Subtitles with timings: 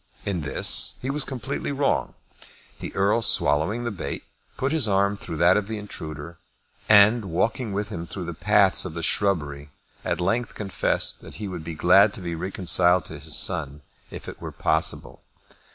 [0.25, 2.15] In this he was completely wrong.
[2.79, 4.23] The Earl, swallowing the bait,
[4.57, 6.39] put his arm through that of the intruder,
[6.89, 9.69] and, walking with him through the paths of the shrubbery,
[10.03, 14.27] at length confessed that he would be glad to be reconciled to his son if
[14.27, 15.21] it were possible.